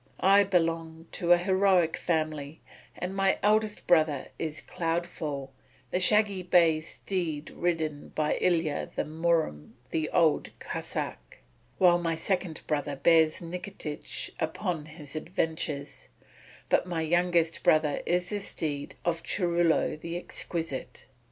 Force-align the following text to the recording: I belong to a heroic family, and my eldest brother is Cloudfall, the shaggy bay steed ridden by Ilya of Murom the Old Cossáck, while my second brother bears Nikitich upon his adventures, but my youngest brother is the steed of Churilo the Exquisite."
I 0.23 0.43
belong 0.45 1.05
to 1.11 1.31
a 1.31 1.37
heroic 1.37 1.95
family, 1.95 2.59
and 2.97 3.15
my 3.15 3.37
eldest 3.43 3.85
brother 3.85 4.29
is 4.39 4.63
Cloudfall, 4.63 5.51
the 5.91 5.99
shaggy 5.99 6.41
bay 6.41 6.79
steed 6.79 7.51
ridden 7.51 8.11
by 8.15 8.37
Ilya 8.37 8.89
of 8.97 9.05
Murom 9.07 9.73
the 9.91 10.09
Old 10.09 10.49
Cossáck, 10.57 11.17
while 11.77 11.99
my 11.99 12.15
second 12.15 12.63
brother 12.65 12.95
bears 12.95 13.41
Nikitich 13.41 14.31
upon 14.39 14.87
his 14.87 15.15
adventures, 15.15 16.07
but 16.67 16.87
my 16.87 17.03
youngest 17.03 17.61
brother 17.61 18.01
is 18.07 18.29
the 18.31 18.39
steed 18.39 18.95
of 19.05 19.21
Churilo 19.21 19.95
the 19.95 20.17
Exquisite." 20.17 21.05